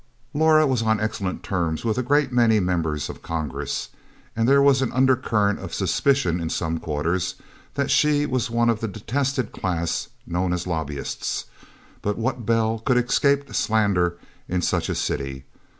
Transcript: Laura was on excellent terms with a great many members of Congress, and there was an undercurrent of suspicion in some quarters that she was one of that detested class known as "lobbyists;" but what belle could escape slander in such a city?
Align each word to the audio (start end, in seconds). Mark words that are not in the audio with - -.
Laura 0.33 0.65
was 0.65 0.81
on 0.81 0.99
excellent 0.99 1.43
terms 1.43 1.85
with 1.85 1.95
a 1.95 2.01
great 2.01 2.31
many 2.31 2.59
members 2.59 3.07
of 3.07 3.21
Congress, 3.21 3.89
and 4.35 4.49
there 4.49 4.59
was 4.59 4.81
an 4.81 4.91
undercurrent 4.93 5.59
of 5.59 5.75
suspicion 5.75 6.39
in 6.39 6.49
some 6.49 6.79
quarters 6.79 7.35
that 7.75 7.91
she 7.91 8.25
was 8.25 8.49
one 8.49 8.67
of 8.67 8.79
that 8.79 8.93
detested 8.93 9.51
class 9.51 10.07
known 10.25 10.53
as 10.53 10.65
"lobbyists;" 10.65 11.45
but 12.01 12.17
what 12.17 12.47
belle 12.47 12.79
could 12.79 12.97
escape 12.97 13.53
slander 13.53 14.17
in 14.49 14.63
such 14.63 14.89
a 14.89 14.95
city? 14.95 15.45